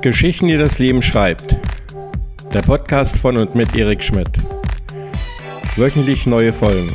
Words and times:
Geschichten, 0.00 0.48
die 0.48 0.56
das 0.56 0.78
Leben 0.78 1.02
schreibt. 1.02 1.54
Der 2.54 2.62
Podcast 2.62 3.18
von 3.18 3.36
und 3.38 3.54
mit 3.54 3.76
Erik 3.76 4.02
Schmidt. 4.02 4.30
Wöchentlich 5.76 6.26
neue 6.26 6.52
Folgen. 6.52 6.88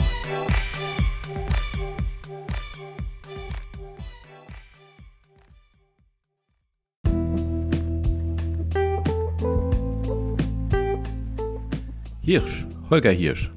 Hirsch, 12.22 12.66
Holger 12.90 13.12
Hirsch. 13.12 13.52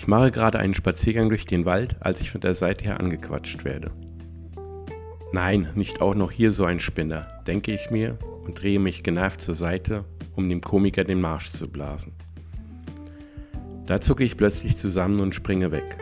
Ich 0.00 0.06
mache 0.06 0.30
gerade 0.30 0.58
einen 0.58 0.72
Spaziergang 0.72 1.28
durch 1.28 1.44
den 1.44 1.66
Wald, 1.66 1.96
als 2.00 2.22
ich 2.22 2.30
von 2.30 2.40
der 2.40 2.54
Seite 2.54 2.84
her 2.84 3.00
angequatscht 3.00 3.66
werde. 3.66 3.90
Nein, 5.30 5.68
nicht 5.74 6.00
auch 6.00 6.14
noch 6.14 6.30
hier 6.30 6.52
so 6.52 6.64
ein 6.64 6.80
Spinner, 6.80 7.28
denke 7.46 7.70
ich 7.74 7.90
mir 7.90 8.16
und 8.46 8.62
drehe 8.62 8.80
mich 8.80 9.02
genervt 9.02 9.42
zur 9.42 9.54
Seite, 9.54 10.06
um 10.34 10.48
dem 10.48 10.62
Komiker 10.62 11.04
den 11.04 11.20
Marsch 11.20 11.50
zu 11.50 11.68
blasen. 11.68 12.14
Da 13.84 14.00
zucke 14.00 14.24
ich 14.24 14.38
plötzlich 14.38 14.78
zusammen 14.78 15.20
und 15.20 15.34
springe 15.34 15.70
weg. 15.70 15.98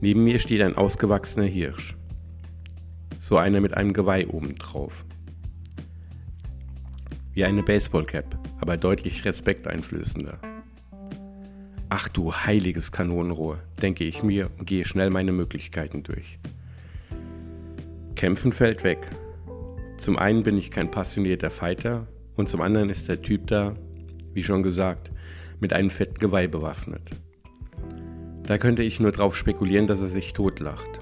Neben 0.00 0.24
mir 0.24 0.38
steht 0.38 0.62
ein 0.62 0.78
ausgewachsener 0.78 1.44
Hirsch. 1.44 1.94
So 3.20 3.36
einer 3.36 3.60
mit 3.60 3.74
einem 3.74 3.92
Geweih 3.92 4.28
obendrauf. 4.28 5.04
Wie 7.34 7.44
eine 7.44 7.62
Baseballcap, 7.62 8.38
aber 8.62 8.78
deutlich 8.78 9.26
respekteinflößender. 9.26 10.53
Ach 11.96 12.08
du 12.08 12.34
heiliges 12.34 12.90
Kanonenrohr, 12.90 13.60
denke 13.80 14.02
ich 14.02 14.24
mir 14.24 14.50
und 14.58 14.66
gehe 14.66 14.84
schnell 14.84 15.10
meine 15.10 15.30
Möglichkeiten 15.30 16.02
durch. 16.02 16.40
Kämpfen 18.16 18.50
fällt 18.50 18.82
weg. 18.82 19.12
Zum 19.98 20.18
einen 20.18 20.42
bin 20.42 20.58
ich 20.58 20.72
kein 20.72 20.90
passionierter 20.90 21.50
Fighter 21.50 22.08
und 22.34 22.48
zum 22.48 22.62
anderen 22.62 22.90
ist 22.90 23.06
der 23.06 23.22
Typ 23.22 23.46
da, 23.46 23.76
wie 24.32 24.42
schon 24.42 24.64
gesagt, 24.64 25.12
mit 25.60 25.72
einem 25.72 25.88
fetten 25.88 26.18
Geweih 26.18 26.48
bewaffnet. 26.48 27.10
Da 28.44 28.58
könnte 28.58 28.82
ich 28.82 28.98
nur 28.98 29.12
drauf 29.12 29.36
spekulieren, 29.36 29.86
dass 29.86 30.00
er 30.00 30.08
sich 30.08 30.32
totlacht. 30.32 30.98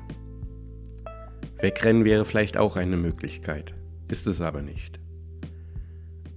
Wegrennen 1.58 2.04
wäre 2.04 2.26
vielleicht 2.26 2.58
auch 2.58 2.76
eine 2.76 2.98
Möglichkeit, 2.98 3.72
ist 4.08 4.26
es 4.26 4.42
aber 4.42 4.60
nicht. 4.60 5.00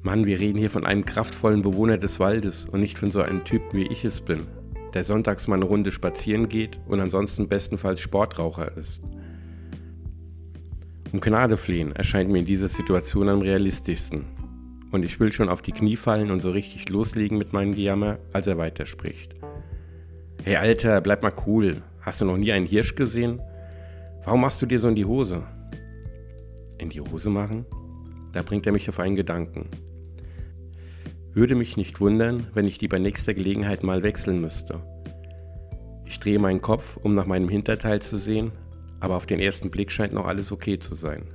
Mann, 0.05 0.27
wir 0.27 0.39
reden 0.39 0.59
hier 0.59 0.69
von 0.69 0.85
einem 0.85 1.03
kraftvollen 1.03 1.63
Bewohner 1.63 1.97
des 1.97 2.19
Waldes 2.19 2.65
und 2.65 2.79
nicht 2.79 2.99
von 2.99 3.09
so 3.09 3.23
einem 3.23 3.43
Typ, 3.43 3.63
wie 3.73 3.87
ich 3.87 4.05
es 4.05 4.21
bin, 4.21 4.45
der 4.95 5.03
sonntags 5.03 5.47
mal 5.47 5.57
eine 5.57 5.65
Runde 5.65 5.91
spazieren 5.91 6.47
geht 6.47 6.79
und 6.87 7.01
ansonsten 7.01 7.49
bestenfalls 7.49 7.99
Sportraucher 7.99 8.75
ist. 8.77 9.01
Um 11.11 11.19
Gnade 11.19 11.57
flehen 11.57 11.91
erscheint 11.91 12.31
mir 12.31 12.39
in 12.39 12.45
dieser 12.45 12.69
Situation 12.69 13.29
am 13.29 13.41
realistischsten. 13.41 14.25
Und 14.91 15.03
ich 15.03 15.19
will 15.19 15.33
schon 15.33 15.49
auf 15.49 15.61
die 15.61 15.73
Knie 15.73 15.97
fallen 15.97 16.31
und 16.31 16.39
so 16.39 16.51
richtig 16.51 16.89
loslegen 16.89 17.37
mit 17.37 17.51
meinem 17.51 17.75
Gejammer, 17.75 18.19
als 18.31 18.47
er 18.47 18.57
weiterspricht. 18.57 19.33
Hey 20.43 20.55
Alter, 20.55 21.01
bleib 21.01 21.23
mal 21.23 21.33
cool. 21.45 21.81
Hast 21.99 22.21
du 22.21 22.25
noch 22.25 22.37
nie 22.37 22.53
einen 22.53 22.65
Hirsch 22.65 22.95
gesehen? 22.95 23.41
Warum 24.23 24.41
machst 24.41 24.61
du 24.61 24.65
dir 24.65 24.79
so 24.79 24.87
in 24.87 24.95
die 24.95 25.05
Hose? 25.05 25.43
In 26.77 26.89
die 26.89 27.01
Hose 27.01 27.29
machen? 27.29 27.65
Da 28.31 28.43
bringt 28.43 28.65
er 28.65 28.71
mich 28.71 28.87
auf 28.87 28.99
einen 28.99 29.17
Gedanken. 29.17 29.67
Würde 31.35 31.55
mich 31.55 31.75
nicht 31.75 31.99
wundern, 31.99 32.47
wenn 32.53 32.65
ich 32.65 32.77
die 32.77 32.87
bei 32.87 32.97
nächster 32.97 33.33
Gelegenheit 33.33 33.83
mal 33.83 34.03
wechseln 34.03 34.39
müsste. 34.39 34.79
Ich 36.05 36.17
drehe 36.17 36.39
meinen 36.39 36.61
Kopf, 36.61 36.95
um 36.95 37.13
nach 37.13 37.25
meinem 37.25 37.49
Hinterteil 37.49 38.01
zu 38.01 38.15
sehen, 38.15 38.53
aber 39.01 39.17
auf 39.17 39.25
den 39.25 39.41
ersten 39.41 39.69
Blick 39.69 39.91
scheint 39.91 40.13
noch 40.13 40.27
alles 40.27 40.53
okay 40.53 40.79
zu 40.79 40.95
sein. 40.95 41.25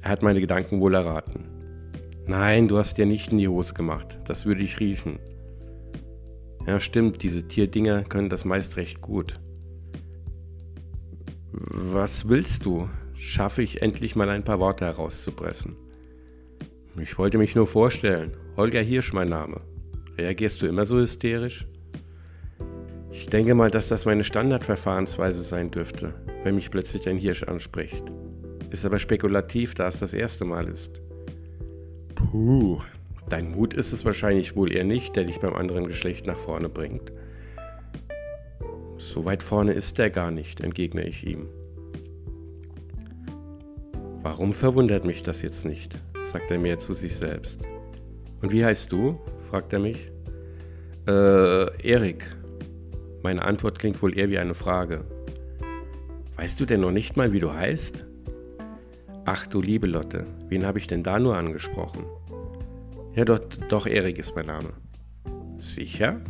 Er 0.00 0.10
hat 0.10 0.24
meine 0.24 0.40
Gedanken 0.40 0.80
wohl 0.80 0.94
erraten. 0.94 1.44
Nein, 2.26 2.66
du 2.66 2.78
hast 2.78 2.98
dir 2.98 3.06
nicht 3.06 3.30
in 3.30 3.38
die 3.38 3.46
Hose 3.46 3.74
gemacht, 3.74 4.18
das 4.24 4.44
würde 4.44 4.62
ich 4.62 4.80
riechen. 4.80 5.20
Ja, 6.66 6.80
stimmt, 6.80 7.22
diese 7.22 7.46
Tierdinger 7.46 8.02
können 8.02 8.28
das 8.28 8.44
meist 8.44 8.76
recht 8.76 9.00
gut. 9.00 9.38
Was 11.52 12.28
willst 12.28 12.66
du? 12.66 12.88
Schaffe 13.14 13.62
ich 13.62 13.82
endlich 13.82 14.16
mal 14.16 14.28
ein 14.30 14.42
paar 14.42 14.58
Worte 14.58 14.84
herauszupressen. 14.84 15.76
Ich 16.98 17.18
wollte 17.18 17.38
mich 17.38 17.54
nur 17.54 17.66
vorstellen. 17.66 18.32
Holger 18.56 18.80
Hirsch 18.80 19.12
mein 19.12 19.28
Name. 19.28 19.60
Reagierst 20.18 20.60
du 20.60 20.66
immer 20.66 20.84
so 20.84 20.98
hysterisch? 20.98 21.66
Ich 23.12 23.28
denke 23.28 23.54
mal, 23.54 23.70
dass 23.70 23.88
das 23.88 24.06
meine 24.06 24.24
Standardverfahrensweise 24.24 25.42
sein 25.42 25.70
dürfte, 25.70 26.14
wenn 26.42 26.56
mich 26.56 26.70
plötzlich 26.70 27.08
ein 27.08 27.16
Hirsch 27.16 27.44
anspricht. 27.44 28.04
Ist 28.70 28.84
aber 28.84 28.98
spekulativ, 28.98 29.74
da 29.74 29.88
es 29.88 29.98
das 29.98 30.14
erste 30.14 30.44
Mal 30.44 30.68
ist. 30.68 31.00
Puh, 32.14 32.80
dein 33.28 33.52
Mut 33.52 33.74
ist 33.74 33.92
es 33.92 34.04
wahrscheinlich 34.04 34.56
wohl 34.56 34.72
eher 34.72 34.84
nicht, 34.84 35.16
der 35.16 35.24
dich 35.24 35.40
beim 35.40 35.54
anderen 35.54 35.86
Geschlecht 35.86 36.26
nach 36.26 36.36
vorne 36.36 36.68
bringt. 36.68 37.12
So 38.98 39.24
weit 39.24 39.42
vorne 39.42 39.72
ist 39.72 39.98
der 39.98 40.10
gar 40.10 40.30
nicht, 40.30 40.60
entgegne 40.60 41.06
ich 41.06 41.26
ihm. 41.26 41.48
Warum 44.22 44.52
verwundert 44.52 45.04
mich 45.04 45.22
das 45.22 45.40
jetzt 45.42 45.64
nicht? 45.64 45.96
Sagt 46.24 46.50
er 46.50 46.58
mehr 46.58 46.78
zu 46.78 46.94
sich 46.94 47.16
selbst. 47.16 47.60
Und 48.40 48.52
wie 48.52 48.64
heißt 48.64 48.90
du? 48.90 49.18
fragt 49.44 49.72
er 49.72 49.80
mich. 49.80 50.10
Äh, 51.06 51.88
Erik. 51.88 52.24
Meine 53.22 53.42
Antwort 53.42 53.78
klingt 53.78 54.00
wohl 54.02 54.16
eher 54.16 54.30
wie 54.30 54.38
eine 54.38 54.54
Frage. 54.54 55.04
Weißt 56.36 56.58
du 56.58 56.64
denn 56.64 56.80
noch 56.80 56.92
nicht 56.92 57.16
mal, 57.16 57.32
wie 57.32 57.40
du 57.40 57.52
heißt? 57.52 58.06
Ach 59.26 59.46
du 59.46 59.60
liebe 59.60 59.86
Lotte, 59.86 60.26
wen 60.48 60.64
habe 60.64 60.78
ich 60.78 60.86
denn 60.86 61.02
da 61.02 61.18
nur 61.18 61.36
angesprochen? 61.36 62.04
Ja, 63.14 63.24
doch, 63.24 63.40
doch, 63.68 63.86
Erik 63.86 64.18
ist 64.18 64.34
mein 64.34 64.46
Name. 64.46 64.70
Sicher? 65.58 66.20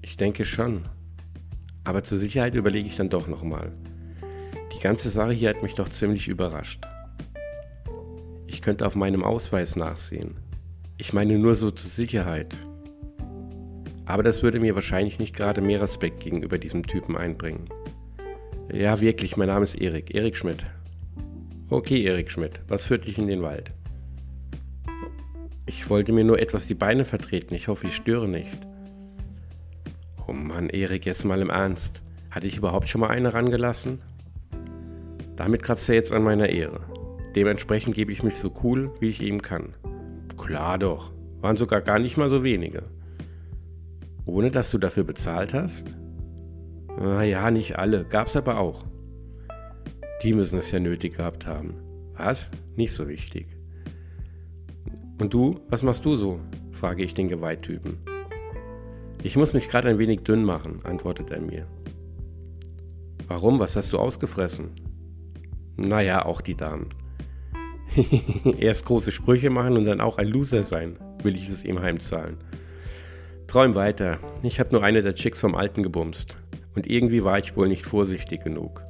Ich 0.00 0.16
denke 0.16 0.44
schon. 0.44 0.84
Aber 1.84 2.02
zur 2.02 2.18
Sicherheit 2.18 2.54
überlege 2.54 2.86
ich 2.86 2.96
dann 2.96 3.10
doch 3.10 3.26
nochmal. 3.26 3.72
Die 4.74 4.80
ganze 4.80 5.10
Sache 5.10 5.32
hier 5.32 5.50
hat 5.50 5.62
mich 5.62 5.74
doch 5.74 5.88
ziemlich 5.88 6.28
überrascht. 6.28 6.86
Ich 8.62 8.64
könnte 8.64 8.86
auf 8.86 8.94
meinem 8.94 9.24
Ausweis 9.24 9.74
nachsehen. 9.74 10.36
Ich 10.96 11.12
meine 11.12 11.36
nur 11.36 11.56
so 11.56 11.72
zur 11.72 11.90
Sicherheit. 11.90 12.56
Aber 14.04 14.22
das 14.22 14.44
würde 14.44 14.60
mir 14.60 14.76
wahrscheinlich 14.76 15.18
nicht 15.18 15.34
gerade 15.34 15.60
mehr 15.60 15.80
Respekt 15.80 16.20
gegenüber 16.20 16.58
diesem 16.58 16.86
Typen 16.86 17.16
einbringen. 17.16 17.68
Ja, 18.72 19.00
wirklich, 19.00 19.36
mein 19.36 19.48
Name 19.48 19.64
ist 19.64 19.74
Erik, 19.74 20.14
Erik 20.14 20.36
Schmidt. 20.36 20.62
Okay, 21.70 22.04
Erik 22.04 22.30
Schmidt, 22.30 22.60
was 22.68 22.84
führt 22.84 23.08
dich 23.08 23.18
in 23.18 23.26
den 23.26 23.42
Wald? 23.42 23.72
Ich 25.66 25.90
wollte 25.90 26.12
mir 26.12 26.22
nur 26.22 26.38
etwas 26.38 26.68
die 26.68 26.76
Beine 26.76 27.04
vertreten, 27.04 27.56
ich 27.56 27.66
hoffe, 27.66 27.88
ich 27.88 27.96
störe 27.96 28.28
nicht. 28.28 28.58
Oh 30.28 30.32
Mann, 30.32 30.70
Erik, 30.70 31.04
jetzt 31.04 31.24
mal 31.24 31.42
im 31.42 31.50
Ernst. 31.50 32.00
Hatte 32.30 32.46
ich 32.46 32.58
überhaupt 32.58 32.88
schon 32.88 33.00
mal 33.00 33.10
eine 33.10 33.34
rangelassen? 33.34 34.00
Damit 35.34 35.64
kratzt 35.64 35.88
er 35.88 35.96
jetzt 35.96 36.12
an 36.12 36.22
meiner 36.22 36.48
Ehre. 36.48 36.91
Dementsprechend 37.34 37.94
gebe 37.94 38.12
ich 38.12 38.22
mich 38.22 38.36
so 38.36 38.52
cool, 38.62 38.90
wie 39.00 39.08
ich 39.08 39.22
eben 39.22 39.40
kann. 39.40 39.74
Klar 40.36 40.78
doch, 40.78 41.12
waren 41.40 41.56
sogar 41.56 41.80
gar 41.80 41.98
nicht 41.98 42.16
mal 42.16 42.30
so 42.30 42.42
wenige. 42.42 42.84
Ohne 44.26 44.50
dass 44.50 44.70
du 44.70 44.78
dafür 44.78 45.04
bezahlt 45.04 45.54
hast? 45.54 45.86
Naja, 46.98 47.50
nicht 47.50 47.78
alle, 47.78 48.04
gab's 48.04 48.36
aber 48.36 48.58
auch. 48.58 48.84
Die 50.22 50.34
müssen 50.34 50.58
es 50.58 50.70
ja 50.70 50.78
nötig 50.78 51.16
gehabt 51.16 51.46
haben. 51.46 51.74
Was? 52.16 52.50
Nicht 52.76 52.92
so 52.92 53.08
wichtig. 53.08 53.46
Und 55.20 55.34
du, 55.34 55.60
was 55.68 55.82
machst 55.82 56.04
du 56.04 56.14
so? 56.14 56.40
frage 56.70 57.02
ich 57.02 57.14
den 57.14 57.28
Geweihtypen. 57.28 57.98
Ich 59.22 59.36
muss 59.36 59.52
mich 59.52 59.68
gerade 59.68 59.88
ein 59.88 59.98
wenig 59.98 60.22
dünn 60.22 60.44
machen, 60.44 60.80
antwortet 60.84 61.30
er 61.30 61.40
mir. 61.40 61.66
Warum? 63.28 63.60
Was 63.60 63.76
hast 63.76 63.92
du 63.92 63.98
ausgefressen? 63.98 64.70
Naja, 65.76 66.24
auch 66.24 66.40
die 66.40 66.56
Damen. 66.56 66.88
Erst 68.58 68.86
große 68.86 69.12
Sprüche 69.12 69.50
machen 69.50 69.76
und 69.76 69.84
dann 69.84 70.00
auch 70.00 70.18
ein 70.18 70.28
Loser 70.28 70.62
sein, 70.62 70.96
will 71.22 71.34
ich 71.34 71.48
es 71.48 71.64
ihm 71.64 71.80
heimzahlen. 71.80 72.38
Träum 73.46 73.74
weiter. 73.74 74.18
Ich 74.42 74.60
habe 74.60 74.72
nur 74.72 74.82
eine 74.82 75.02
der 75.02 75.14
Chicks 75.14 75.40
vom 75.40 75.54
Alten 75.54 75.82
gebumst. 75.82 76.36
Und 76.74 76.86
irgendwie 76.86 77.22
war 77.22 77.38
ich 77.38 77.54
wohl 77.56 77.68
nicht 77.68 77.84
vorsichtig 77.84 78.42
genug. 78.44 78.82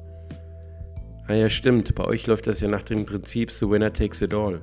Ah 1.27 1.33
ja, 1.33 1.49
stimmt. 1.49 1.93
Bei 1.95 2.05
euch 2.05 2.27
läuft 2.27 2.47
das 2.47 2.61
ja 2.61 2.67
nach 2.67 2.83
dem 2.83 3.05
Prinzip 3.05 3.51
The 3.51 3.69
Winner 3.69 3.91
Takes 3.91 4.21
It 4.21 4.33
All. 4.33 4.61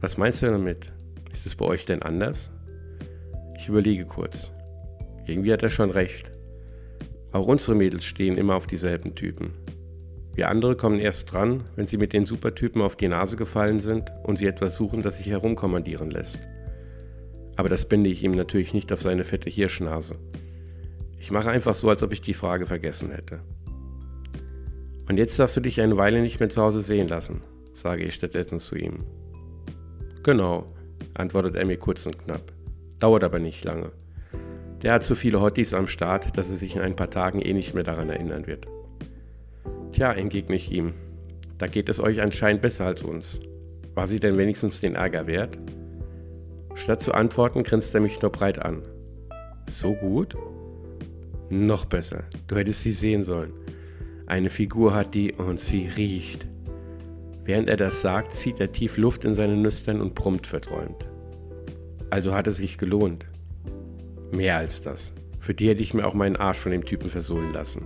Was 0.00 0.16
meinst 0.16 0.42
du 0.42 0.46
damit? 0.46 0.92
Ist 1.32 1.46
es 1.46 1.54
bei 1.54 1.66
euch 1.66 1.84
denn 1.84 2.02
anders? 2.02 2.50
Ich 3.58 3.68
überlege 3.68 4.06
kurz. 4.06 4.50
Irgendwie 5.26 5.52
hat 5.52 5.62
er 5.62 5.70
schon 5.70 5.90
recht. 5.90 6.32
Auch 7.32 7.46
unsere 7.46 7.76
Mädels 7.76 8.04
stehen 8.04 8.38
immer 8.38 8.56
auf 8.56 8.66
dieselben 8.66 9.14
Typen. 9.14 9.52
Wir 10.34 10.48
andere 10.48 10.76
kommen 10.76 11.00
erst 11.00 11.32
dran, 11.32 11.64
wenn 11.76 11.86
sie 11.86 11.96
mit 11.96 12.12
den 12.12 12.26
Supertypen 12.26 12.82
auf 12.82 12.96
die 12.96 13.08
Nase 13.08 13.36
gefallen 13.36 13.80
sind 13.80 14.12
und 14.22 14.38
sie 14.38 14.46
etwas 14.46 14.76
suchen, 14.76 15.02
das 15.02 15.18
sich 15.18 15.26
herumkommandieren 15.26 16.10
lässt. 16.10 16.38
Aber 17.56 17.68
das 17.68 17.86
binde 17.86 18.10
ich 18.10 18.22
ihm 18.22 18.32
natürlich 18.32 18.72
nicht 18.72 18.92
auf 18.92 19.02
seine 19.02 19.24
fette 19.24 19.50
Hirschnase. 19.50 20.14
Ich 21.18 21.30
mache 21.30 21.50
einfach 21.50 21.74
so, 21.74 21.90
als 21.90 22.02
ob 22.02 22.12
ich 22.12 22.22
die 22.22 22.32
Frage 22.32 22.66
vergessen 22.66 23.10
hätte. 23.10 23.40
Und 25.08 25.18
jetzt 25.18 25.38
darfst 25.38 25.56
du 25.56 25.60
dich 25.60 25.80
eine 25.80 25.96
Weile 25.96 26.22
nicht 26.22 26.40
mehr 26.40 26.48
zu 26.48 26.62
Hause 26.62 26.80
sehen 26.80 27.08
lassen, 27.08 27.42
sage 27.74 28.04
ich 28.04 28.14
stattdessen 28.14 28.60
zu 28.60 28.76
ihm. 28.76 29.04
Genau, 30.22 30.72
antwortet 31.14 31.56
er 31.56 31.66
mir 31.66 31.76
kurz 31.76 32.06
und 32.06 32.18
knapp. 32.18 32.52
Dauert 33.00 33.24
aber 33.24 33.40
nicht 33.40 33.64
lange. 33.64 33.90
Der 34.82 34.94
hat 34.94 35.04
zu 35.04 35.14
viele 35.14 35.40
Hotties 35.40 35.74
am 35.74 35.88
Start, 35.88 36.38
dass 36.38 36.48
er 36.48 36.56
sich 36.56 36.76
in 36.76 36.82
ein 36.82 36.96
paar 36.96 37.10
Tagen 37.10 37.42
eh 37.42 37.52
nicht 37.52 37.74
mehr 37.74 37.84
daran 37.84 38.08
erinnern 38.08 38.46
wird. 38.46 38.66
Tja, 40.00 40.14
entgegne 40.14 40.56
ich 40.56 40.72
ihm, 40.72 40.94
da 41.58 41.66
geht 41.66 41.90
es 41.90 42.00
euch 42.00 42.22
anscheinend 42.22 42.62
besser 42.62 42.86
als 42.86 43.02
uns. 43.02 43.38
War 43.94 44.06
sie 44.06 44.18
denn 44.18 44.38
wenigstens 44.38 44.80
den 44.80 44.94
Ärger 44.94 45.26
wert? 45.26 45.58
Statt 46.74 47.02
zu 47.02 47.12
antworten, 47.12 47.64
grinst 47.64 47.94
er 47.94 48.00
mich 48.00 48.22
nur 48.22 48.32
breit 48.32 48.58
an. 48.58 48.80
So 49.68 49.92
gut? 49.92 50.34
Noch 51.50 51.84
besser. 51.84 52.24
Du 52.46 52.56
hättest 52.56 52.80
sie 52.80 52.92
sehen 52.92 53.24
sollen. 53.24 53.52
Eine 54.24 54.48
Figur 54.48 54.94
hat 54.94 55.12
die 55.12 55.34
und 55.34 55.60
sie 55.60 55.90
riecht. 55.94 56.46
Während 57.44 57.68
er 57.68 57.76
das 57.76 58.00
sagt, 58.00 58.32
zieht 58.32 58.58
er 58.58 58.72
tief 58.72 58.96
Luft 58.96 59.26
in 59.26 59.34
seine 59.34 59.58
Nüstern 59.58 60.00
und 60.00 60.14
brummt 60.14 60.46
verträumt. 60.46 61.10
Also 62.08 62.34
hat 62.34 62.46
es 62.46 62.56
sich 62.56 62.78
gelohnt. 62.78 63.26
Mehr 64.32 64.56
als 64.56 64.80
das. 64.80 65.12
Für 65.40 65.52
die 65.52 65.68
hätte 65.68 65.82
ich 65.82 65.92
mir 65.92 66.06
auch 66.06 66.14
meinen 66.14 66.36
Arsch 66.36 66.58
von 66.58 66.72
dem 66.72 66.86
Typen 66.86 67.10
versohlen 67.10 67.52
lassen. 67.52 67.84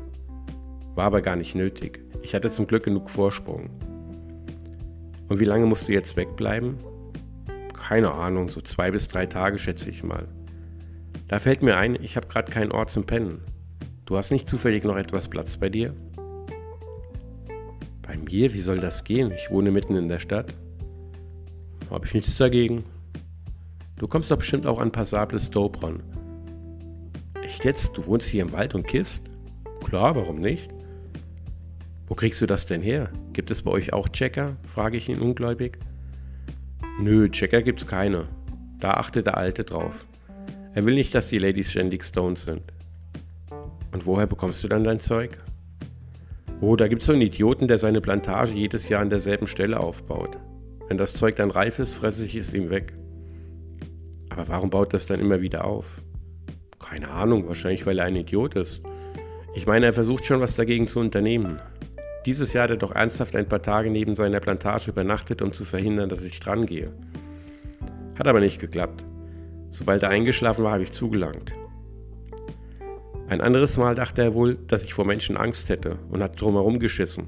War 0.95 1.07
aber 1.07 1.23
gar 1.23 1.37
nicht 1.37 1.55
nötig. 1.55 2.01
Ich 2.23 2.35
hatte 2.35 2.51
zum 2.51 2.67
Glück 2.67 2.85
genug 2.85 3.11
Vorsprung. 3.11 3.71
Und 5.29 5.41
wie 5.41 5.45
lange 5.45 5.67
musst 5.67 5.89
du 5.89 5.93
jetzt 5.93 6.17
wegbleiben? 6.17 6.77
Keine 7.73 8.13
Ahnung, 8.13 8.49
so 8.49 8.61
zwei 8.61 8.91
bis 8.91 9.09
drei 9.09 9.27
Tage 9.27 9.59
schätze 9.59 9.91
ich 9.91 10.03
mal. 10.03 10.29
Da 11.29 11.41
fällt 11.41 11.63
mir 11.63 11.77
ein, 11.77 11.97
ich 12.01 12.17
habe 12.17 12.29
gerade 12.29 12.53
keinen 12.53 12.73
Ort 12.73 12.91
zum 12.91 13.05
Pennen. 13.05 13.41
Du 14.07 14.17
hast 14.17 14.31
nicht 14.31 14.49
zufällig 14.49 14.85
noch 14.85 14.97
etwas 14.97 15.29
Platz 15.29 15.57
bei 15.57 15.69
dir? 15.69 15.95
Bei 18.03 18.17
mir? 18.17 18.53
Wie 18.53 18.61
soll 18.61 18.79
das 18.79 19.05
gehen? 19.05 19.33
Ich 19.33 19.51
wohne 19.51 19.71
mitten 19.71 19.97
in 19.97 20.09
der 20.09 20.19
Stadt. 20.19 20.53
Habe 21.91 22.07
ich 22.07 22.15
nichts 22.15 22.37
dagegen. 22.37 22.85
Du 23.97 24.07
kommst 24.07 24.31
doch 24.31 24.37
bestimmt 24.37 24.67
auch 24.67 24.81
an 24.81 24.93
passables 24.93 25.51
Dope 25.51 25.83
ran. 25.83 26.03
Echt 27.43 27.65
jetzt? 27.65 27.97
Du 27.97 28.07
wohnst 28.07 28.27
hier 28.27 28.43
im 28.43 28.53
Wald 28.53 28.75
und 28.75 28.87
kisst? 28.87 29.23
Klar, 29.85 30.17
warum 30.17 30.37
nicht? 30.37 30.71
Wo 32.07 32.15
kriegst 32.15 32.41
du 32.43 32.47
das 32.47 32.67
denn 32.67 32.83
her? 32.83 33.11
Gibt 33.33 33.51
es 33.51 33.63
bei 33.63 33.71
euch 33.71 33.93
auch 33.93 34.09
Checker? 34.09 34.53
frage 34.65 34.97
ich 34.97 35.09
ihn 35.09 35.21
ungläubig. 35.21 35.79
Nö, 37.01 37.29
Checker 37.31 37.63
gibt's 37.63 37.87
keine. 37.87 38.29
Da 38.79 38.93
achtet 38.93 39.27
der 39.27 39.39
Alte 39.39 39.65
drauf. 39.65 40.07
Er 40.75 40.85
will 40.85 40.95
nicht, 40.95 41.15
dass 41.15 41.29
die 41.29 41.39
Ladies 41.39 41.71
ständig 41.71 42.05
Stones 42.05 42.45
sind. 42.45 42.63
Und 43.93 44.07
woher 44.07 44.27
bekommst 44.27 44.63
du 44.63 44.69
dann 44.69 44.85
dein 44.85 45.01
Zeug? 45.01 45.39
Oh, 46.61 46.77
da 46.77 46.89
gibt's 46.89 47.07
so 47.07 47.13
einen 47.13 47.23
Idioten, 47.23 47.69
der 47.69 47.79
seine 47.79 48.01
Plantage 48.01 48.53
jedes 48.53 48.89
Jahr 48.89 49.01
an 49.01 49.11
derselben 49.11 49.47
Stelle 49.47 49.81
aufbaut. 49.81 50.37
Wenn 50.89 50.99
das 50.99 51.15
Zeug 51.15 51.37
dann 51.37 51.51
reif 51.51 51.79
ist, 51.79 51.95
fresse 51.95 52.27
ich 52.27 52.35
es 52.35 52.53
ihm 52.53 52.71
weg. 52.71 52.93
Aber 54.29 54.49
warum 54.49 54.71
baut 54.71 54.93
das 54.93 55.07
dann 55.07 55.21
immer 55.21 55.41
wieder 55.41 55.65
auf? 55.65 56.03
Keine 56.79 57.09
Ahnung, 57.11 57.49
wahrscheinlich 57.49 57.87
weil 57.87 57.99
er 57.99 58.07
ein 58.07 58.17
Idiot 58.17 58.57
ist. 58.57 58.83
Ich 59.55 59.67
meine, 59.67 59.87
er 59.87 59.93
versucht 59.93 60.25
schon 60.25 60.41
was 60.41 60.57
dagegen 60.57 60.87
zu 60.89 60.99
unternehmen. 60.99 61.61
Dieses 62.27 62.55
Jahr 62.55 62.65
hat 62.65 62.71
er 62.71 62.77
doch 62.77 62.93
ernsthaft 62.93 63.37
ein 63.37 63.49
paar 63.49 63.61
Tage 63.61 63.91
neben 63.91 64.15
seiner 64.15 64.41
Plantage 64.41 64.91
übernachtet, 64.91 65.43
um 65.43 65.53
zu 65.53 65.65
verhindern, 65.65 66.09
dass 66.09 66.23
ich 66.23 66.41
drangehe. 66.41 66.93
Hat 68.19 68.27
aber 68.27 68.41
nicht 68.41 68.61
geklappt. 68.61 69.05
Sobald 69.71 70.03
er 70.03 70.11
eingeschlafen 70.11 70.65
war, 70.65 70.73
habe 70.73 70.85
ich 70.85 70.93
zugelangt. 70.93 71.53
Ein 73.29 73.41
anderes 73.41 73.77
Mal 73.77 73.95
dachte 73.95 74.23
er 74.23 74.35
wohl, 74.35 74.55
dass 74.55 74.85
ich 74.85 74.95
vor 74.95 75.05
Menschen 75.05 75.37
Angst 75.37 75.69
hätte 75.69 75.99
und 76.11 76.23
hat 76.23 76.41
drumherum 76.41 76.79
geschissen. 76.79 77.27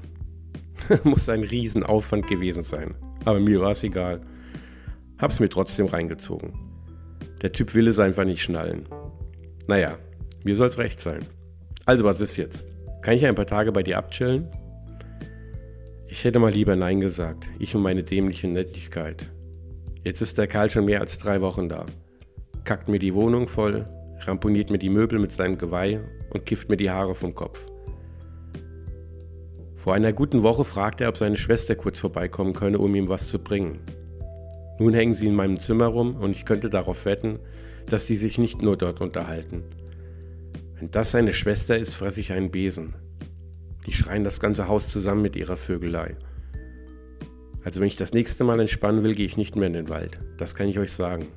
Muss 1.03 1.27
ein 1.29 1.43
Riesenaufwand 1.43 2.27
gewesen 2.27 2.63
sein. 2.63 2.95
Aber 3.25 3.39
mir 3.39 3.61
war 3.61 3.71
es 3.71 3.83
egal. 3.83 4.21
Hab's 5.19 5.39
mir 5.39 5.49
trotzdem 5.49 5.87
reingezogen. 5.87 6.53
Der 7.41 7.51
Typ 7.51 7.73
will 7.73 7.87
es 7.87 7.99
einfach 7.99 8.25
nicht 8.25 8.41
schnallen. 8.41 8.87
Naja, 9.67 9.97
mir 10.43 10.55
soll's 10.55 10.77
recht 10.77 11.01
sein. 11.01 11.25
Also, 11.85 12.03
was 12.03 12.21
ist 12.21 12.37
jetzt? 12.37 12.73
Kann 13.01 13.15
ich 13.15 13.25
ein 13.25 13.35
paar 13.35 13.45
Tage 13.45 13.71
bei 13.71 13.83
dir 13.83 13.97
abchillen? 13.97 14.49
Ich 16.09 16.23
hätte 16.23 16.39
mal 16.39 16.53
lieber 16.53 16.77
Nein 16.77 17.01
gesagt, 17.01 17.49
ich 17.59 17.75
und 17.75 17.81
meine 17.81 18.01
dämliche 18.01 18.47
Nettigkeit. 18.47 19.29
Jetzt 20.05 20.21
ist 20.21 20.37
der 20.37 20.47
Kerl 20.47 20.69
schon 20.69 20.85
mehr 20.85 21.01
als 21.01 21.17
drei 21.17 21.41
Wochen 21.41 21.67
da. 21.67 21.85
Kackt 22.63 22.87
mir 22.87 22.97
die 22.97 23.13
Wohnung 23.13 23.49
voll, 23.49 23.85
ramponiert 24.21 24.69
mir 24.69 24.79
die 24.79 24.89
Möbel 24.89 25.19
mit 25.19 25.33
seinem 25.33 25.57
Geweih 25.57 25.99
und 26.29 26.45
kifft 26.45 26.69
mir 26.69 26.77
die 26.77 26.89
Haare 26.89 27.13
vom 27.13 27.35
Kopf. 27.35 27.69
Vor 29.75 29.93
einer 29.93 30.13
guten 30.13 30.43
Woche 30.43 30.63
fragt 30.63 31.01
er, 31.01 31.09
ob 31.09 31.17
seine 31.17 31.37
Schwester 31.37 31.75
kurz 31.75 31.99
vorbeikommen 31.99 32.53
könne, 32.53 32.79
um 32.79 32.95
ihm 32.95 33.09
was 33.09 33.27
zu 33.27 33.39
bringen. 33.39 33.79
Nun 34.79 34.93
hängen 34.93 35.13
sie 35.13 35.27
in 35.27 35.35
meinem 35.35 35.59
Zimmer 35.59 35.87
rum 35.87 36.15
und 36.15 36.31
ich 36.31 36.45
könnte 36.45 36.69
darauf 36.69 37.03
wetten, 37.05 37.39
dass 37.85 38.07
sie 38.07 38.15
sich 38.15 38.37
nicht 38.37 38.61
nur 38.61 38.77
dort 38.77 39.01
unterhalten. 39.01 39.63
Wenn 40.75 40.89
das 40.89 41.11
seine 41.11 41.33
Schwester 41.33 41.77
ist, 41.77 41.95
fresse 41.95 42.21
ich 42.21 42.31
einen 42.31 42.51
Besen. 42.51 42.95
Die 43.87 43.93
schreien 43.93 44.23
das 44.23 44.39
ganze 44.39 44.67
Haus 44.67 44.89
zusammen 44.89 45.21
mit 45.21 45.35
ihrer 45.35 45.57
Vögelei. 45.57 46.15
Also 47.63 47.79
wenn 47.79 47.87
ich 47.87 47.97
das 47.97 48.13
nächste 48.13 48.43
Mal 48.43 48.59
entspannen 48.59 49.03
will, 49.03 49.15
gehe 49.15 49.25
ich 49.25 49.37
nicht 49.37 49.55
mehr 49.55 49.67
in 49.67 49.73
den 49.73 49.89
Wald. 49.89 50.19
Das 50.37 50.55
kann 50.55 50.69
ich 50.69 50.77
euch 50.77 50.91
sagen. 50.91 51.27